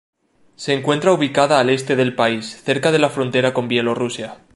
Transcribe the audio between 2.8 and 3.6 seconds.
de la frontera